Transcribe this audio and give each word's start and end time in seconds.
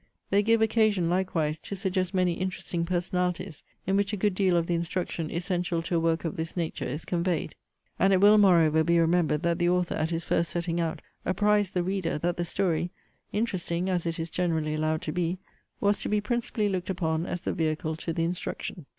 They 0.31 0.41
give 0.41 0.63
occasion, 0.63 1.11
likewise, 1.11 1.59
to 1.59 1.75
suggest 1.75 2.11
many 2.11 2.33
interesting 2.33 2.85
personalities, 2.85 3.61
in 3.85 3.95
which 3.95 4.13
a 4.13 4.17
good 4.17 4.33
deal 4.33 4.57
of 4.57 4.65
the 4.65 4.73
instruction 4.73 5.29
essential 5.29 5.83
to 5.83 5.95
a 5.97 5.99
work 5.99 6.25
of 6.25 6.37
this 6.37 6.57
nature 6.57 6.85
is 6.87 7.05
conveyed. 7.05 7.53
And 7.99 8.11
it 8.11 8.19
will, 8.19 8.39
moreover, 8.39 8.83
be 8.83 8.97
remembered, 8.97 9.43
that 9.43 9.59
the 9.59 9.69
author, 9.69 9.93
at 9.93 10.09
his 10.09 10.23
first 10.23 10.49
setting 10.49 10.79
out, 10.81 11.03
apprized 11.23 11.75
the 11.75 11.83
reader, 11.83 12.17
that 12.17 12.37
the 12.37 12.45
story 12.45 12.89
(interesting 13.31 13.89
as 13.91 14.07
it 14.07 14.17
is 14.17 14.31
generally 14.31 14.73
allowed 14.73 15.03
to 15.03 15.11
be) 15.11 15.37
was 15.79 15.99
to 15.99 16.09
be 16.09 16.19
principally 16.19 16.67
looked 16.67 16.89
upon 16.89 17.27
as 17.27 17.41
the 17.41 17.53
vehicle 17.53 17.95
to 17.97 18.11
the 18.11 18.23
instruction. 18.23 18.87